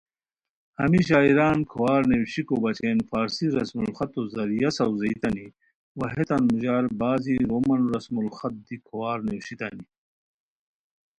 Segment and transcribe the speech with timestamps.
[0.79, 5.47] ہمی شاعران کھوار نیویشیکو بچین فارسی رسم الخطو ذریعہ ساؤزیتانی
[5.97, 9.85] وا ہیتان موژار بعضی رومن رسم الخطہ دی کھوار نیویشیتانی